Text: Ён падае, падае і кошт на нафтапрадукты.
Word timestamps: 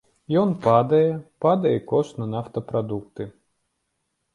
Ён 0.43 0.53
падае, 0.63 1.09
падае 1.47 1.75
і 1.83 1.85
кошт 1.95 2.13
на 2.23 2.31
нафтапрадукты. 2.35 3.23